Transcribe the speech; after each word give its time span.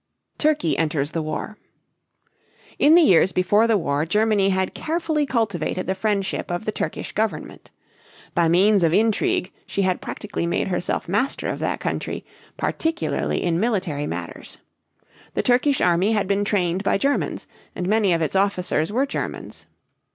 TURKEY 0.39 0.79
ENTERS 0.79 1.11
THE 1.11 1.21
WAR. 1.21 1.59
In 2.79 2.95
the 2.95 3.03
years 3.03 3.31
before 3.31 3.67
the 3.67 3.77
war, 3.77 4.03
Germany 4.03 4.49
had 4.49 4.73
carefully 4.73 5.27
cultivated 5.27 5.85
the 5.85 5.93
friendship 5.93 6.49
of 6.49 6.65
the 6.65 6.71
Turkish 6.71 7.11
government. 7.11 7.69
By 8.33 8.47
means 8.49 8.83
of 8.83 8.95
intrigue, 8.95 9.51
she 9.67 9.83
had 9.83 10.01
practically 10.01 10.47
made 10.47 10.69
herself 10.69 11.07
master 11.07 11.49
of 11.49 11.59
that 11.59 11.79
country, 11.81 12.25
particularly 12.57 13.43
in 13.43 13.59
military 13.59 14.07
matters. 14.07 14.57
The 15.35 15.43
Turkish 15.43 15.81
army 15.81 16.13
had 16.13 16.27
been 16.27 16.43
trained 16.45 16.83
by 16.83 16.97
Germans, 16.97 17.45
and 17.75 17.87
many 17.87 18.11
of 18.11 18.23
its 18.23 18.35
officers 18.35 18.91
were 18.91 19.05
Germans. 19.05 19.67